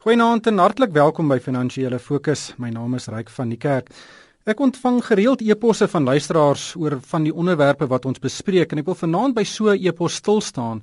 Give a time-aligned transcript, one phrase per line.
[0.00, 2.54] Goeienaand en hartlik welkom by Finansiële Fokus.
[2.56, 3.90] My naam is Ryk van die Kerk.
[4.48, 8.88] Ek ontvang gereeld e-posse van luisteraars oor van die onderwerpe wat ons bespreek en ek
[8.88, 10.80] wil vanaand by so 'n e-pos stil staan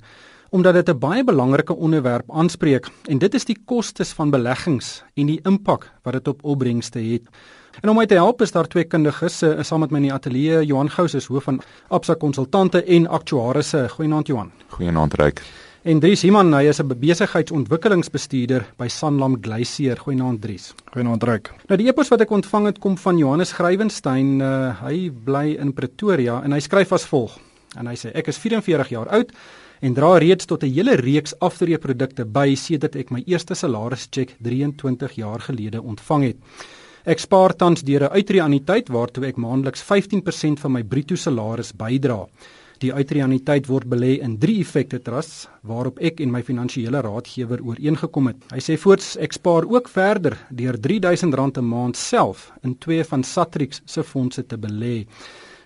[0.54, 5.26] omdat dit 'n baie belangrike onderwerp aanspreek en dit is die kostes van beleggings en
[5.26, 7.26] die impak wat dit op opbrengste het.
[7.82, 10.64] En om my te help is daar twee kundiges saam met my in die ateljee.
[10.64, 13.88] Johan Gous is hoof van Absa Konsultante en aktuarisse.
[13.88, 14.52] Goeienaand Johan.
[14.68, 15.42] Goeienaand Ryk.
[15.86, 19.96] En Dries Himan, hy is 'n besigheidsontwikkelingsbestuurder by Sanlam Glacier.
[19.96, 20.74] Goeienaand Dries.
[20.90, 21.52] Goeienaand Ryk.
[21.68, 24.40] Nou die e-pos wat ek ontvang het kom van Johannes Grywenstein.
[24.40, 27.38] Uh, hy bly in Pretoria en hy skryf as volg.
[27.78, 29.30] En hy sê ek is 44 jaar oud
[29.80, 35.12] en dra reeds tot 'n hele reeks aftreeprodukte by sedert ek my eerste salarischeck 23
[35.14, 36.36] jaar gelede ontvang het.
[37.06, 42.26] Ek spaar tans deur 'n uitreaniteit waartoe ek maandeliks 15% van my bruto salaris bydra.
[42.78, 48.30] Die uitreaniteit word belê in 3 effekte trusts waarop ek en my finansiële raadgewer ooreengekom
[48.30, 48.44] het.
[48.52, 53.24] Hy sê voorts ek spaar ook verder deur R3000 'n maand self in twee van
[53.24, 55.06] Satrix se fondse te belê.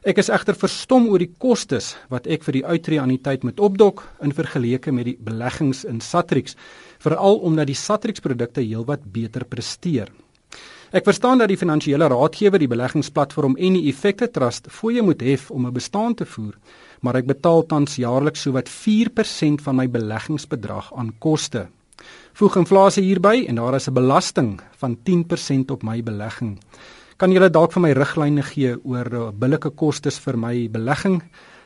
[0.03, 4.33] Ek is egter verstom oor die kostes wat ek vir die uitreaniteit moet opdok in
[4.33, 6.57] vergelyking met die beleggings in Satrix,
[6.99, 10.09] veral omdat die Satrix produkte heelwat beter presteer.
[10.93, 15.51] Ek verstaan dat die finansiële raadgewer die beleggingsplatform en die Effekte Trust fooie moet hef
[15.51, 16.59] om 'n bestaan te voer,
[17.03, 21.67] maar ek betaal tans jaarliks sowat 4% van my beleggingsbedrag aan koste.
[22.39, 26.59] Voeg inflasie hierby en daar is 'n belasting van 10% op my belegging.
[27.17, 31.23] Kan julle dalk vir my riglyne gee oor uh, billike kostes vir my belegging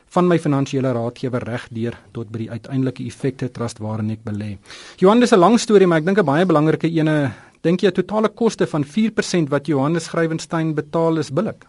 [0.09, 4.57] van my finansiële raadgewer reg deur tot by die uiteindelike Effekte Trust waarin ek belê?
[4.97, 7.33] Johan, dis 'n lang storie, maar ek dink 'n baie belangrike ene
[7.65, 11.65] Dink jy totale koste van 4% wat Johannes Grywenstein betaal is billik?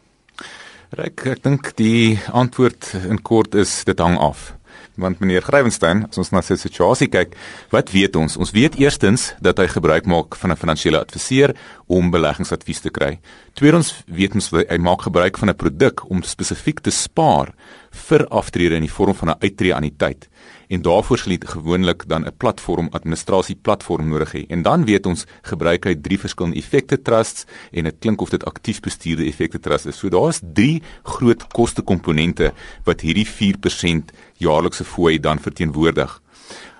[0.96, 4.54] Rek, ek dink die antwoord in kort is dit hang af.
[4.96, 7.34] Want meneer Grywenstein, as ons na sy situasie kyk,
[7.74, 8.38] wat weet ons?
[8.40, 11.52] Ons weet eerstens dat hy gebruik maak van 'n finansiële adviseur
[11.86, 13.20] om beleggingsadvies te kry.
[13.52, 17.52] Tweedens weet ons hy maak gebruik van 'n produk om spesifiek te spaar
[17.90, 20.28] vir aftrede in die vorm van 'n uittreeanniteit
[20.68, 24.46] en daarvoor sal jy gewoonlik dan 'n platform administrasie platform nodig hê.
[24.48, 28.44] En dan weet ons gebruik hy drie verskillende effekte trusts en dit klink of dit
[28.44, 29.98] aktief bestuurde effekte trusts is.
[29.98, 32.52] So daar's drie groot koste komponente
[32.84, 36.20] wat hierdie 4% jaarlikse fooi dan verteenwoordig.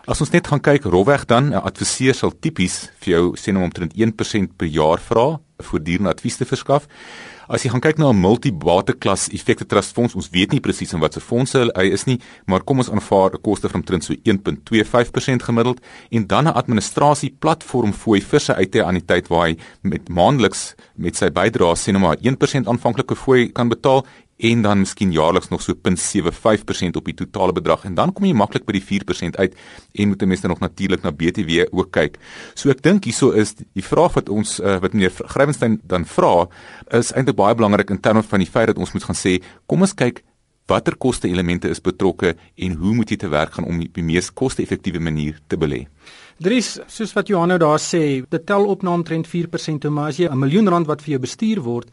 [0.07, 3.63] As ons net gaan kyk rofweg dan 'n adviseur sal tipies vir jou sê nou
[3.63, 5.41] omtrent 1% per jaar vra
[5.83, 6.87] dierne advies te verskaf.
[7.49, 10.93] As jy gaan kyk na 'n multibate klas effekte trust fonds, ons weet nie presies
[10.93, 14.15] in watter fondse hy is nie, maar kom ons aanvaar 'n koste van omtrent so
[14.25, 15.81] 1.25% gemiddeld
[16.11, 21.31] en dan 'n administrasie platform fooi vir sy uiteindelik waar hy met maandeliks met sy
[21.31, 24.05] bydraes sien nou maar 1% aanvanklike fooi kan betaal
[24.39, 28.37] en dan miskien jaarliks nog so 0.75% op die totale bedrag en dan kom jy
[28.39, 29.57] maklik by die 4% uit
[29.93, 32.19] en moet ten minste nog natuurlik na BTW ook kyk.
[32.55, 36.47] So ek dink hieso is die vraag wat ons uh, wat meneer Grywenstein dan vra
[36.95, 39.83] is eintlik baie belangrik in terme van die feit dat ons moet gaan sê kom
[39.83, 40.23] ons kyk
[40.69, 44.29] watter koste elemente is betrokke en hoe moet jy te werk gaan om die mees
[44.37, 45.87] koste-effektiewe manier te belê.
[46.39, 50.29] Dries, soos wat Johanno daar sê, dit tel op na omtrent 4% maar as jy
[50.29, 51.89] 'n miljoen rand wat vir jou bestuur word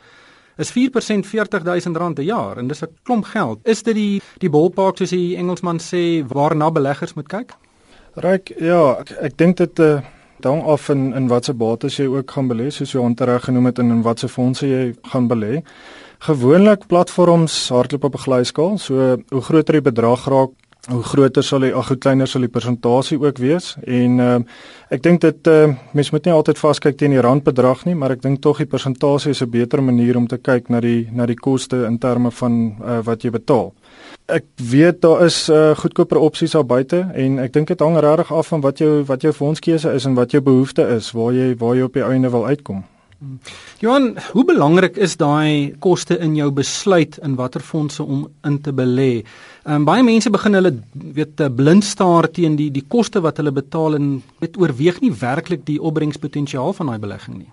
[0.58, 3.60] is 4% 40000 rand per jaar en dis 'n klomp geld.
[3.64, 7.54] Is dit die die ballpark soos die Engelsman sê waarna beleggers moet kyk?
[8.16, 10.00] Ryk, ja, ek, ek dink dit uh
[10.46, 13.80] hang af in in watter bates jy ook gaan belê, soos jy ontereg genoem het
[13.80, 15.64] en in watter fondse jy gaan belê.
[16.26, 20.52] Gewoonlik platforms hardloop op 'n glyskaal, so hoe groter die bedrag raak,
[20.92, 24.38] hoe groter sal die ag hoe kleiner sal die persentasie ook wees en uh,
[24.94, 28.22] ek dink dit uh, mens moet nie altyd vaskyk teen die randbedrag nie maar ek
[28.22, 31.36] dink tog die persentasie is 'n beter manier om te kyk na die na die
[31.36, 33.74] koste in terme van uh, wat jy betaal.
[34.28, 38.32] Ek weet daar is uh, goedkoper opsies daar buite en ek dink dit hang regtig
[38.32, 41.56] af van wat jou wat jou fondskeuse is en wat jou behoefte is waar jy
[41.58, 42.84] waar jy op die einde wil uitkom.
[43.80, 48.74] Johan, hoe belangrik is daai koste in jou besluit in watter fondse om in te
[48.74, 49.24] belê?
[49.66, 53.52] Ehm um, baie mense begin hulle weet blind staar teen die die koste wat hulle
[53.52, 54.10] betaal en
[54.40, 57.52] weet oorweeg nie werklik die opbrengspotensiaal van daai belegging nie.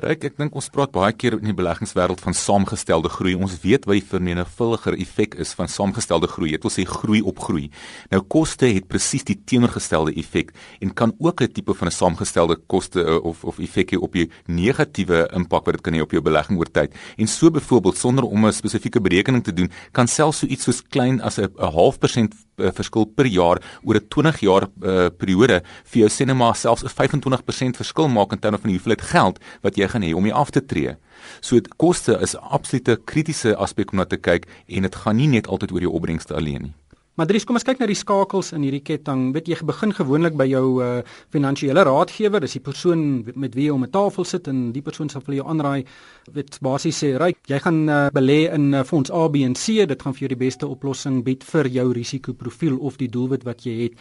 [0.00, 3.34] Ryk, ek dink ons praat baie keer in die beleggingswêreld van saamgestelde groei.
[3.36, 6.54] Ons weet wat die vermenigvuldiger effek is van saamgestelde groei.
[6.54, 7.66] Dit wil sê groei op groei.
[8.08, 12.56] Nou koste het presies die teenoorgestelde effek en kan ook 'n tipe van 'n saamgestelde
[12.66, 16.12] koste eh, of of effek hê op jou negatiewe impak wat dit kan hê op
[16.12, 16.94] jou belegging oor tyd.
[17.18, 20.82] En so byvoorbeeld sonder om 'n spesifieke berekening te doen, kan selfs so iets soos
[20.82, 26.00] klein as 'n 0.5% eh, verskil per jaar oor 'n 20 jaar uh, periode vir
[26.00, 29.38] jou sê net maar selfs 'n 25% verskil maak in terme van die hoeveelheid geld
[29.62, 30.96] wat jy gaan hê om jy af te tree.
[31.40, 35.16] So dit koste is 'n absolute kritiese aspek om na te kyk en dit gaan
[35.16, 36.74] nie net altyd oor jou opbrengste alleen nie.
[37.20, 39.26] Maar Dries, kom ons kyk na die skakels in hierdie ketting.
[39.34, 41.02] Weet jy begin gewoonlik by jou uh,
[41.34, 43.02] finansiële raadgewer, dis die persoon
[43.34, 45.84] met wie jy om 'n tafel sit en die persoon sal vir jou aanraai.
[46.32, 49.84] Weet basies sê, "Ryk, jy gaan uh, belê in uh, fonds A, B en C.
[49.84, 53.66] Dit gaan vir jou die beste oplossing bied vir jou risikoprofiel of die doelwit wat
[53.66, 53.92] jy het."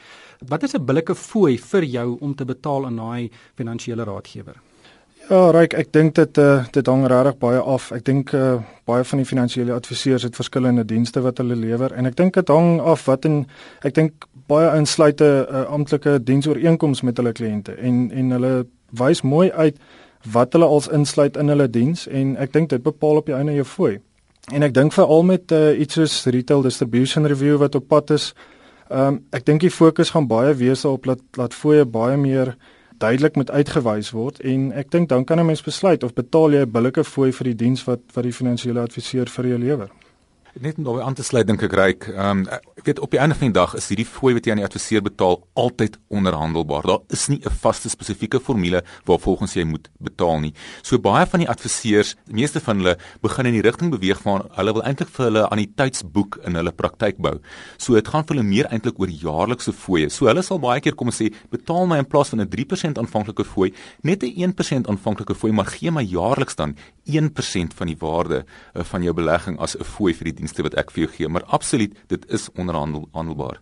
[0.48, 4.56] Wat is 'n billike fooi vir jou om te betaal aan daai finansiële raadgewer?
[5.30, 7.92] Ja, Ryk, ek dink dit uh, dit hang regtig baie af.
[7.94, 8.56] Ek dink uh,
[8.90, 12.50] baie van die finansiële adviseurs het verskillende dienste wat hulle lewer en ek dink dit
[12.50, 13.44] hang af wat en
[13.86, 18.54] ek dink baie insluite 'n uh, amptelike diensooreenkoms met hulle kliënte en en hulle
[19.04, 19.78] wys mooi uit
[20.34, 23.54] wat hulle als insluit in hulle diens en ek dink dit bepaal op die einde
[23.54, 24.00] jou fooi.
[24.50, 28.34] En ek dink veral met uh, iets soos retail distribution review wat op pad is,
[28.90, 32.58] um, ek dink die fokus gaan baie wees op laat laat fooie baie meer
[33.00, 36.62] duidelik moet uitgewys word en ek dink dan kan 'n mens besluit of betaal jy
[36.66, 39.90] 'n billike fooi vir die diens wat wat die finansiële adviseur vir jou lewer.
[40.60, 42.06] Net om daarbey aan te sluit dink ek reik.
[42.12, 44.54] Ehm um, ek weet op die einde van die dag is hierdie fooi wat jy
[44.54, 46.88] aan die adviseur betaal altyd onderhandelbaar.
[46.88, 50.54] Daar is nie 'n vaste spesifieke formule waarvolgens jy moet betaal nie.
[50.82, 54.50] So baie van die adviseurs, die meeste van hulle begin in die rigting beweeg van
[54.52, 57.40] hulle wil eintlik vir hulle anniteitsboek in hulle praktyk bou.
[57.78, 60.10] So dit gaan vir hulle meer eintlik oor jaarlikse fooie.
[60.10, 62.98] So hulle sal baie keer kom en sê betaal my in plaas van 'n 3%
[62.98, 63.74] aanvanklike fooi
[64.04, 66.76] net 'n 1% aanvanklike fooi, maar gee my jaarliks dan
[67.06, 68.46] 1% van die waarde
[68.76, 71.30] uh, van jou belegging as 'n fooi vir die dienste wat ek vir jou gee,
[71.30, 73.60] maar absoluut dit is onderhandelbaar.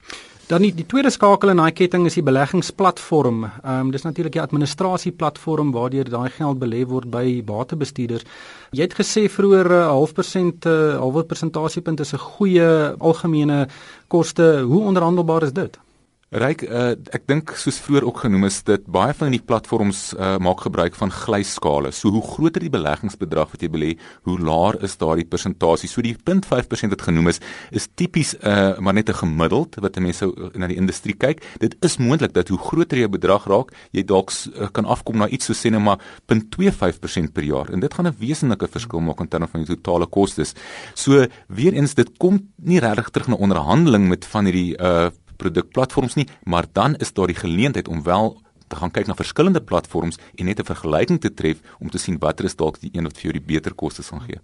[0.48, 3.44] Dan die, die tweede skakel in daai ketting is die beleggingsplatform.
[3.44, 8.24] Ehm um, dis natuurlik die administrasieplatform waardeur daai geld belê word by batebestuurders.
[8.72, 12.95] Jy het gesê vroeër 'n uh, half persent, 'n uh, halwe persentasiepunt is 'n goeie
[13.00, 13.68] algemene
[14.07, 14.63] koste.
[14.63, 15.78] Hoe onderhandelbaar is dit?
[16.27, 20.33] Ryk, uh, ek dink soos vroeër ook genoem is dit baie van die platforms uh,
[20.44, 21.94] maak gebruik van glyskale.
[21.95, 23.91] So hoe groter die beleggingsbedrag wat jy belê,
[24.27, 25.88] hoe laer is daardie persentasie.
[25.88, 27.39] So die 0.5% wat genoem is,
[27.71, 31.39] is tipies uh, maar net 'n gemiddeld wat mense sou na die industrie kyk.
[31.63, 35.29] Dit is moontlik dat hoe groter jou bedrag raak, jy dalk uh, kan afkom na
[35.31, 37.71] iets so sê net maar 0.25% per jaar.
[37.71, 40.53] En dit gaan 'n wesenlike verskil maak in terme van die totale kostes.
[40.94, 45.07] So weer eens dit kom nie regtig terug na onderhandeling met van hierdie uh,
[45.38, 48.38] produkplatforms nie, maar dan is daar die geleentheid om wel
[48.68, 52.18] te gaan kyk na verskillende platforms en net 'n vergelyking te tref om te sien
[52.19, 54.39] watter is dalk die een wat vir jou die beter kostes gaan gee.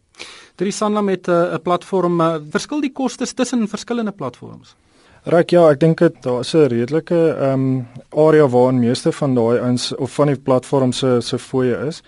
[0.56, 4.76] Trisanla met eh, 'n uh, platform, uh, verskil die kostes tussen verskillende platforms?
[5.24, 9.36] Reg ja, ek dink dit daar is 'n redelike ehm um, area waarin meeste van
[9.36, 12.04] daai ons of van die platforms se se fooie is.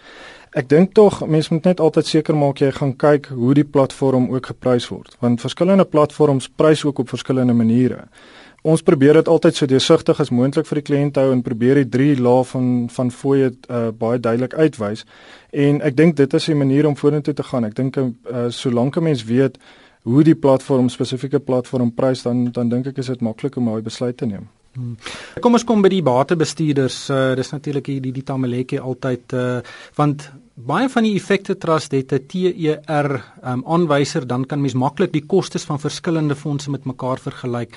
[0.51, 4.29] Ek dink tog mense moet net altyd seker maak jy gaan kyk hoe die platform
[4.31, 8.07] ook geprys word, want verskillende platforms prys ook op verskillende maniere
[8.65, 11.89] ons probeer dit altyd so deursigtig as moontlik vir die kliënt hou en probeer die
[11.97, 15.05] drie lae van van fooie uh, baie duidelik uitwys.
[15.53, 17.65] En ek dink dit is 'n manier om vorentoe te gaan.
[17.65, 19.57] Ek dink uh, solank 'n mens weet
[20.03, 23.81] hoe die platform spesifieke platform prys dan dan dink ek is dit maklik om daai
[23.81, 24.47] besluit te neem.
[24.75, 24.97] Hmm.
[25.39, 27.09] Kom ons kom by die batebestuurders.
[27.09, 29.61] Uh, dis natuurlik die die Tamaleke altyd uh,
[29.95, 35.11] want baie van die effekte trust het 'n TER um, aanwyser dan kan mens maklik
[35.11, 37.75] die kostes van verskillende fondse met mekaar vergelyk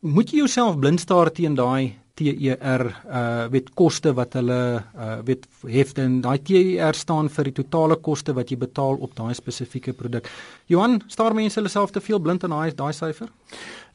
[0.00, 5.46] moet jy jouself blind staar teen daai TER uh weet koste wat hulle uh weet
[5.68, 9.92] hefte en daai TER staan vir die totale koste wat jy betaal op daai spesifieke
[9.92, 10.30] produk.
[10.72, 13.28] Johan, staar mense hulle self te veel blind aan daai daai syfer?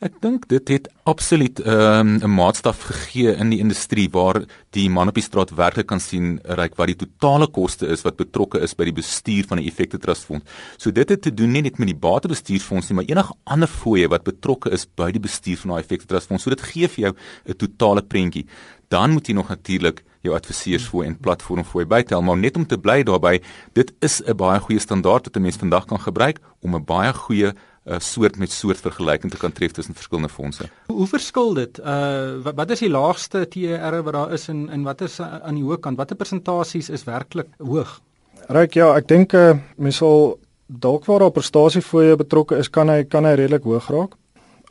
[0.02, 4.42] Ek dink dit het absoluut ehm, 'n um, maatstaf gegee in die industrie waar
[4.74, 8.18] die man op die straat werklik kan sien reik wat die totale koste is wat
[8.18, 10.46] betrokke is by die bestuur van 'n effekte trust fonds.
[10.78, 14.08] So dit het te doen nie net met die batebestuursfonds nie, maar enige ander fooie
[14.08, 16.44] wat betrokke is by die bestuur van daai effekte trust fonds.
[16.44, 17.14] So dit gee vir jou
[17.46, 18.46] 'n totale prentjie.
[18.92, 23.02] Dan moet jy nog natuurlik jou adviseursfooi en platformfooi bytel, maar net om te bly
[23.08, 23.42] daarbey,
[23.74, 27.14] dit is 'n baie goeie standaard wat 'n mens vandag kan gebruik om 'n baie
[27.14, 27.54] goeie
[27.86, 30.70] 'n uh, soort met soort vergelyking te kan tref tussen verskillende fondse.
[30.86, 31.80] Hoe, hoe verskil dit?
[31.80, 35.42] Uh wat, wat is die laagste TER wat daar is en en wat is uh,
[35.42, 35.98] aan die hoë kant?
[35.98, 38.02] Watter persentasies is werklik hoog?
[38.48, 40.38] Ryk ja, ek dink uh mens sal
[40.68, 44.16] dalk waar daar prestasiefooie betrokke is, kan hy kan hy redelik hoog raak.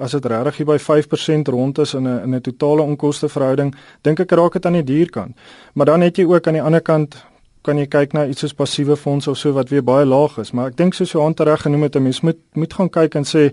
[0.00, 3.74] As dit regtig hier by 5% rond is in 'n in 'n totale onkoste verhouding,
[4.02, 5.36] dink ek raak dit aan die duur kant.
[5.74, 7.24] Maar dan het jy ook aan die ander kant
[7.62, 10.52] kan jy kyk na iets soos passiewe fondse of so wat weer baie laag is,
[10.52, 13.24] maar ek dink soos Johan reg genoem het, 'n mens moet moet gaan kyk en
[13.24, 13.52] sê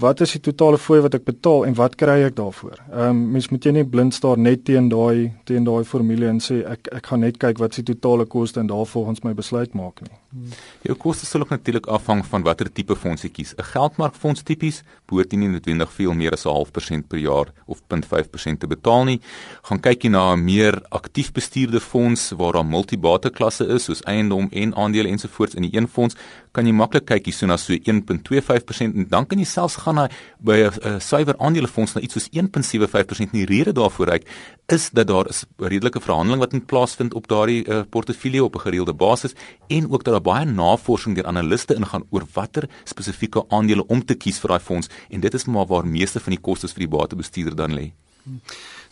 [0.00, 2.78] wat is die totale fooi wat ek betaal en wat kry ek daarvoor?
[2.92, 6.40] Ehm um, mens moet jy nie blind staar net teen daai teen daai formule en
[6.40, 9.74] sê ek ek gaan net kyk wat is die totale koste en daarvolgens my besluit
[9.74, 10.23] maak nie.
[10.34, 10.50] Hmm.
[10.82, 13.52] Jou koste sal ook natuurlik afhang van watter tipe fonds jy kies.
[13.54, 17.82] 'n Geldmarkfonds tipies behoort nie noodwendig veel meer as 'n half persent per jaar of
[17.86, 19.20] 0.5% te betaal nie.
[19.62, 24.02] Gaan kyk jy na 'n meer aktief bestuurde fonds waar daar multibate klasse is soos
[24.02, 26.16] eiendom en aandele ensovoorts in die een fonds,
[26.54, 30.08] kan jy maklik kyk hierso na so 1.25% en dan kan jy selfs gaan hy
[30.38, 34.24] by 'n suiwer aandelefonds na iets soos 1.75% nie rede daarvoor uit
[34.66, 38.66] is dat daar 'n redelike verhandeling wat moet plaasvind op daardie uh, portefeulje op 'n
[38.66, 39.34] gereelde basis
[39.68, 44.16] en ook dat daar baie navorsing deur analiste ingaan oor watter spesifieke aandele om te
[44.16, 46.94] kies vir daai fonds en dit is maar waar meeste van die kostes vir die
[46.96, 47.92] batebestuurder dan lê.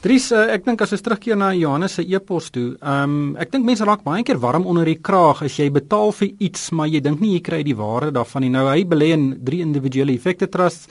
[0.02, 3.52] Dries, uh, ek dink as ons terugkeer na Johannes se e-pos toe, ehm um, ek
[3.54, 6.90] dink mense raak baie keer warm onder die kraag as jy betaal vir iets, maar
[6.90, 8.52] jy dink nie jy kry die waarde daarvan nie.
[8.52, 10.90] Nou hy belê in drie individuele effekte trusts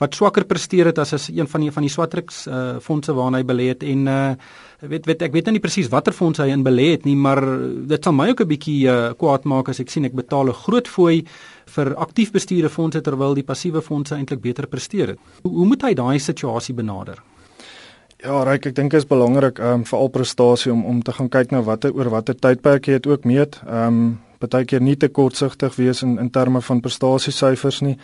[0.00, 3.42] wat swakker presteer het as as een van die van die Swatrix uh, fondse waarna
[3.42, 4.34] hy belê het en uh,
[4.80, 7.42] weet weet ek weet nou nie presies watter fonds hy in belê het nie, maar
[7.90, 10.62] dit sal my ook 'n bietjie uh, kwaad maak as ek sien ek betaal 'n
[10.64, 11.24] groot fooi
[11.66, 15.18] vir aktief bestuurde fondse terwyl die passiewe fondse eintlik beter presteer het.
[15.42, 17.20] Hoe, hoe moet hy daai situasie benader?
[18.20, 21.30] Ja, Ryk, ek dink dit is belangrik um vir al prestasie om om te gaan
[21.32, 23.56] kyk na watter oor watter tydperk jy dit ook meet.
[23.64, 27.96] Um partykeer nie te kortsigtig wees in in terme van prestasiesyfers nie.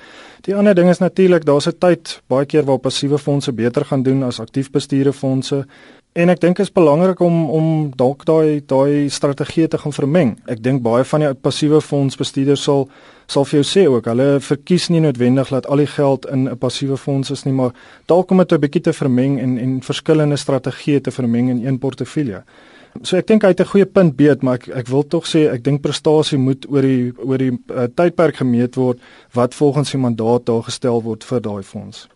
[0.48, 4.02] Die ander ding is natuurlik daar's 'n tyd baie keer waar passiewe fondse beter gaan
[4.02, 5.66] doen as aktief bestuurde fondse.
[6.16, 7.66] En ek dink dit is belangrik om om
[8.00, 10.30] dalk daai daai strategie te gaan vermeng.
[10.48, 12.86] Ek dink baie van die passiewe fondsbestuurders sal
[13.28, 16.56] sal vir jou sê ook, hulle verkies nie noodwendig dat al die geld in 'n
[16.56, 17.72] passiewe fonds is nie, maar
[18.06, 21.78] dalk om dit 'n bietjie te vermeng en en verskillende strategieë te vermeng in een
[21.78, 22.42] portefeulje.
[23.02, 25.52] So ek dink hy het 'n goeie punt beet, maar ek ek wil tog sê
[25.52, 28.98] ek dink prestasie moet oor die oor die uh, tydperk gemeet word
[29.34, 32.08] wat volgens die mandaat daar gestel word vir daai fonds.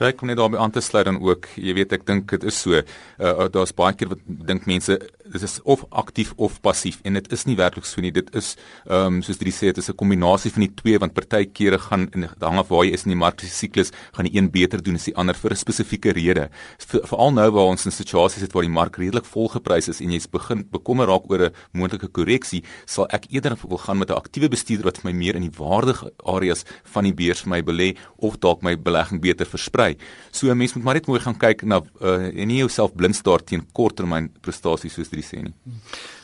[0.00, 1.46] Ek kom net daarby aan te sluit dan ook.
[1.60, 2.72] Jy weet ek dink dit is so.
[3.20, 4.96] Uh, daar's baie keer wat dink mense
[5.30, 8.12] dit is of aktief of passief en dit is nie werklik so nie.
[8.14, 8.54] Dit is
[8.86, 12.08] ehm um, soos jy sê dit is 'n kombinasie van die twee want partykeere gaan
[12.14, 15.04] in hang af waar jy is in die marksiklus gaan die een beter doen as
[15.04, 16.48] die ander vir 'n spesifieke rede.
[16.78, 20.26] Veral nou waar ons in situasies het waar die mark redelik volgeprys is en jy's
[20.26, 24.48] begin bekommer raak oor 'n moontlike korreksie, sal ek eerder wil gaan met 'n aktiewe
[24.48, 28.38] bestuurder wat my meer in die waardige areas van die beurs vir my belê of
[28.38, 29.96] dalk my belegging beter versprei.
[30.32, 33.16] So 'n mens moet maar net mooi gaan kyk na uh, en nie jouself blind
[33.16, 35.54] staar teen korttermyn prestasies soos dit sê nie.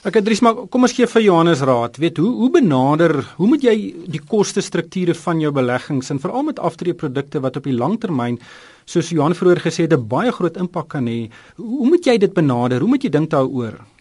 [0.04, 1.98] Ek Dries maar kom ons gee vir Johannes raad.
[1.98, 6.42] Weet hoe hoe benader, hoe moet jy die koste strukture van jou beleggings en veral
[6.42, 8.38] met aftreeprodukte wat op die lang termyn
[8.86, 11.28] soos Johan vroeër gesê het 'n baie groot impak kan hê.
[11.56, 12.80] Hoe moet jy dit benader?
[12.80, 13.95] Hoe moet jy dink daaroor?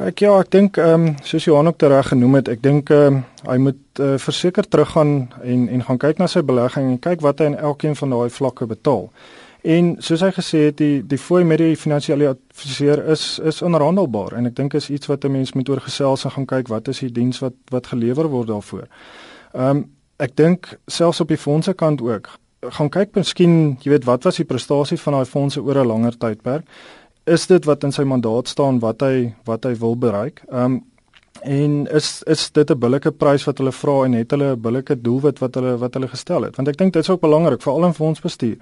[0.00, 3.18] Ek ja, ek dink ehm um, soos Johan ook reg genoem het, ek dink ehm
[3.18, 7.20] um, hy moet uh, verseker teruggaan en en gaan kyk na sy belegging en kyk
[7.20, 9.10] wat hy in elkeen van daai vlakke betaal.
[9.62, 14.32] En soos hy gesê het, die die fooi met die finansiële adviseur is is onhandelbaar
[14.38, 17.04] en ek dink is iets wat 'n mens moet oorgesels en gaan kyk wat is
[17.04, 18.88] die diens wat wat gelewer word daarvoor.
[19.52, 22.28] Ehm um, ek dink selfs op die fondse kant ook
[22.70, 26.18] gaan kyk miskien, jy weet, wat was die prestasie van daai fondse oor 'n langer
[26.18, 26.64] tydperk?
[27.24, 30.42] Is dit wat in sy mandaat staan wat hy wat hy wil bereik.
[30.50, 30.80] Ehm um,
[31.42, 35.00] en is is dit 'n billike prys wat hulle vra en het hulle 'n billike
[35.00, 36.56] doelwit wat hulle wat hulle gestel het?
[36.56, 38.56] Want ek dink dit is ook belangrik veral in fondsbestuur.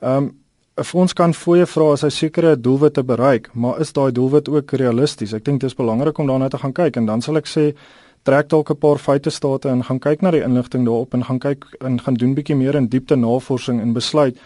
[0.00, 0.42] Ehm um,
[0.76, 4.70] 'n fonds kan fooie vra as hy sekere doelwitte bereik, maar is daai doelwit ook
[4.70, 5.32] realisties?
[5.32, 7.74] Ek dink dit is belangrik om daarna te gaan kyk en dan sal ek sê
[8.22, 11.38] trek dalk 'n paar feite state en gaan kyk na die inligting daarop en gaan
[11.38, 14.36] kyk en gaan doen bietjie meer in diepte navorsing en besluit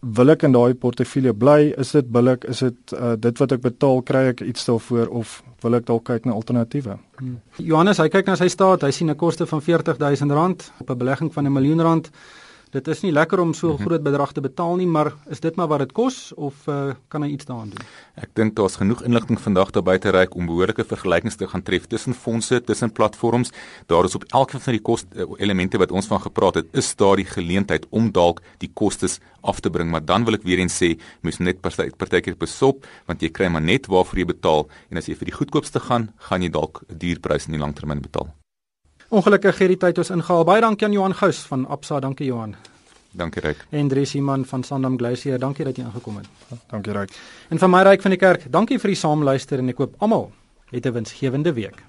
[0.00, 1.72] wil ek in daai portefeulje bly?
[1.78, 2.44] Is dit billik?
[2.44, 6.04] Is dit uh, dit wat ek betaal, kry ek iets daarvoor of wil ek dalk
[6.04, 6.98] kyk na alternatiewe?
[7.18, 7.38] Hmm.
[7.56, 11.32] Johannes, hy kyk na sy staat, hy sien 'n koste van R40000 op 'n belegging
[11.32, 12.10] van 'n miljoen rand.
[12.74, 13.86] Dit is nie lekker om so 'n mm -hmm.
[13.86, 17.22] groot bedrag te betaal nie, maar is dit maar wat dit kos of uh, kan
[17.22, 17.86] hy iets daaraan doen?
[18.14, 21.86] Ek dink daar's genoeg inligting vandag daar buite reik om behoorlike vergelykings te gaan tref
[21.86, 23.50] tussen fondse, tussen platforms.
[23.86, 26.96] Daar is op elkeen van die kos eh, elemente wat ons van gepraat het, is
[26.96, 30.58] daar die geleentheid om dalk die kostes af te bring, maar dan wil ek weer
[30.58, 31.60] eens sê, mens net
[31.96, 35.38] partykeer besop want jy kry maar net waarvoor jy betaal en as jy vir die
[35.38, 38.34] goedkoopste gaan, gaan jy dalk 'n duur prys in die langtermyn betaal.
[39.08, 40.44] Ongelukkig hierdie tyd ons ingehaal.
[40.44, 42.00] Baie dankie aan Johan Gous van Absa.
[42.02, 42.56] Dankie Johan.
[43.16, 43.62] Dankie Ryk.
[43.70, 45.38] En Dries Iman van Sandam Glacier.
[45.38, 46.26] Dankie dat jy ingekom het.
[46.72, 47.14] Dankie Ryk.
[47.54, 48.50] En van my Ryk van die kerk.
[48.50, 50.32] Dankie vir die saamluister en ek hoop almal
[50.74, 51.86] het 'n winsgewende week.